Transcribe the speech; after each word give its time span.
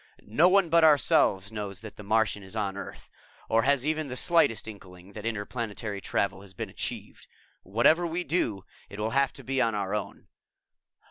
"No 0.25 0.49
one 0.49 0.69
but 0.69 0.83
ourselves 0.83 1.51
knows 1.51 1.81
that 1.81 1.95
the 1.95 2.01
Martian 2.01 2.41
is 2.41 2.55
on 2.55 2.75
Earth, 2.75 3.07
or 3.47 3.61
has 3.61 3.85
even 3.85 4.07
the 4.07 4.15
slightest 4.15 4.67
inkling 4.67 5.13
that 5.13 5.27
interplanetary 5.27 6.01
travel 6.01 6.41
has 6.41 6.55
been 6.55 6.71
achieved. 6.71 7.27
Whatever 7.61 8.07
we 8.07 8.23
do, 8.23 8.65
it 8.89 8.99
will 8.99 9.11
have 9.11 9.31
to 9.33 9.43
be 9.43 9.61
on 9.61 9.75
our 9.75 9.93
own. 9.93 10.25